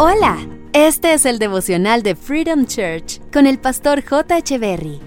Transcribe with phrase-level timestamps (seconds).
[0.00, 0.38] Hola,
[0.74, 4.56] este es el devocional de Freedom Church con el pastor J.
[4.56, 5.00] Berry.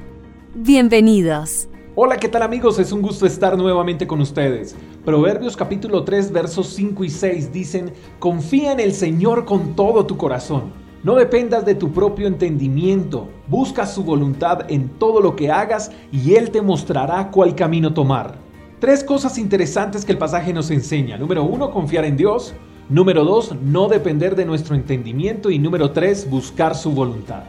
[0.53, 1.69] Bienvenidos.
[1.95, 2.77] Hola, ¿qué tal amigos?
[2.77, 4.75] Es un gusto estar nuevamente con ustedes.
[5.05, 10.17] Proverbios capítulo 3 versos 5 y 6 dicen, confía en el Señor con todo tu
[10.17, 10.73] corazón.
[11.03, 16.35] No dependas de tu propio entendimiento, busca su voluntad en todo lo que hagas y
[16.35, 18.35] Él te mostrará cuál camino tomar.
[18.81, 21.17] Tres cosas interesantes que el pasaje nos enseña.
[21.17, 22.53] Número uno, confiar en Dios.
[22.91, 25.49] Número dos, no depender de nuestro entendimiento.
[25.49, 27.43] Y número tres, buscar su voluntad.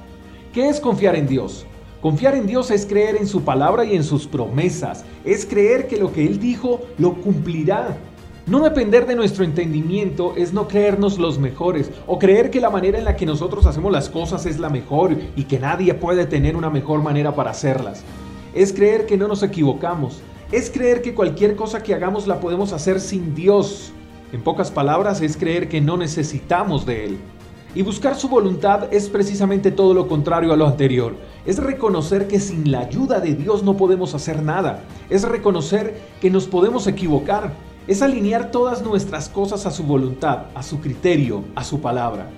[0.55, 1.67] ¿Qué es confiar en Dios?
[2.01, 5.05] Confiar en Dios es creer en su palabra y en sus promesas.
[5.25, 7.97] Es creer que lo que Él dijo lo cumplirá.
[8.47, 12.99] No depender de nuestro entendimiento es no creernos los mejores o creer que la manera
[12.99, 16.55] en la que nosotros hacemos las cosas es la mejor y que nadie puede tener
[16.55, 18.05] una mejor manera para hacerlas.
[18.55, 20.23] Es creer que no nos equivocamos.
[20.53, 23.93] Es creer que cualquier cosa que hagamos la podemos hacer sin Dios.
[24.33, 27.19] En pocas palabras, es creer que no necesitamos de Él.
[27.75, 31.15] Y buscar su voluntad es precisamente todo lo contrario a lo anterior.
[31.47, 34.85] Es reconocer que sin la ayuda de Dios no podemos hacer nada.
[35.09, 37.53] Es reconocer que nos podemos equivocar
[37.87, 42.29] es alinear todas nuestras cosas a su voluntad, a su criterio, a su palabra.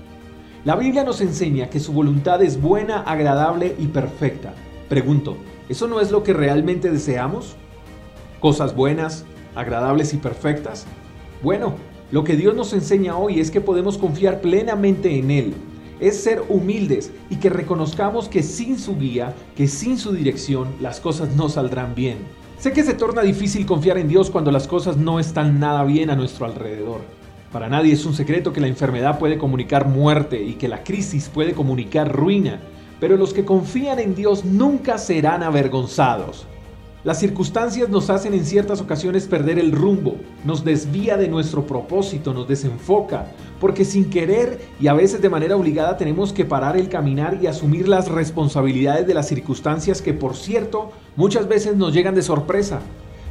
[0.65, 4.55] La Biblia nos enseña que su voluntad es buena, agradable y perfecta.
[4.89, 5.37] Pregunto,
[5.69, 7.57] ¿eso no es lo que realmente deseamos?
[8.41, 10.87] ¿Cosas buenas, agradables y perfectas?
[11.45, 11.75] Bueno,
[12.11, 15.55] lo que Dios nos enseña hoy es que podemos confiar plenamente en Él.
[16.01, 21.01] Es ser humildes y que reconozcamos que sin su guía, que sin su dirección, las
[21.01, 22.17] cosas no saldrán bien.
[22.59, 26.09] Sé que se torna difícil confiar en Dios cuando las cosas no están nada bien
[26.09, 27.03] a nuestro alrededor.
[27.53, 31.29] Para nadie es un secreto que la enfermedad puede comunicar muerte y que la crisis
[31.29, 32.59] puede comunicar ruina,
[33.01, 36.47] pero los que confían en Dios nunca serán avergonzados.
[37.05, 42.33] Las circunstancias nos hacen en ciertas ocasiones perder el rumbo, nos desvía de nuestro propósito,
[42.33, 43.27] nos desenfoca,
[43.61, 47.47] porque sin querer y a veces de manera obligada tenemos que parar el caminar y
[47.47, 52.81] asumir las responsabilidades de las circunstancias que por cierto muchas veces nos llegan de sorpresa.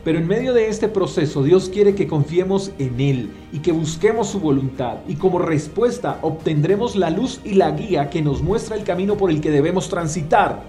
[0.04, 4.28] Pero en medio de este proceso Dios quiere que confiemos en Él y que busquemos
[4.28, 8.84] su voluntad y como respuesta obtendremos la luz y la guía que nos muestra el
[8.84, 10.62] camino por el que debemos transitar.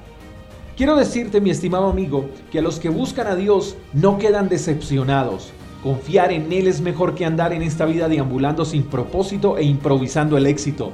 [0.76, 5.52] Quiero decirte, mi estimado amigo, que a los que buscan a Dios no quedan decepcionados.
[5.84, 10.36] Confiar en Él es mejor que andar en esta vida deambulando sin propósito e improvisando
[10.36, 10.90] el éxito.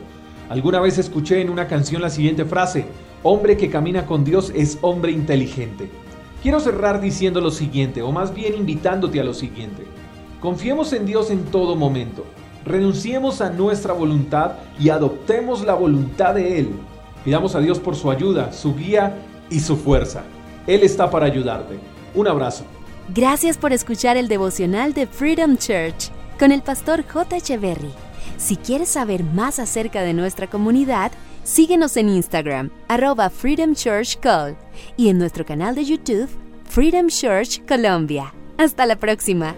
[0.51, 2.85] Alguna vez escuché en una canción la siguiente frase,
[3.23, 5.89] hombre que camina con Dios es hombre inteligente.
[6.43, 9.85] Quiero cerrar diciendo lo siguiente, o más bien invitándote a lo siguiente.
[10.41, 12.27] Confiemos en Dios en todo momento.
[12.67, 16.69] Renunciemos a nuestra voluntad y adoptemos la voluntad de Él.
[17.25, 19.15] Pidamos a Dios por su ayuda, su guía
[19.51, 20.23] y su fuerza.
[20.67, 21.79] Él está para ayudarte.
[22.15, 22.65] Un abrazo.
[23.13, 27.37] Gracias por escuchar el devocional de Freedom Church con el pastor J.
[27.37, 27.93] Echeverry.
[28.39, 31.13] Si quieres saber más acerca de nuestra comunidad,
[31.45, 34.57] síguenos en Instagram, arroba Freedom Church Call,
[34.97, 36.29] y en nuestro canal de YouTube,
[36.65, 38.33] Freedom Church Colombia.
[38.57, 39.57] Hasta la próxima.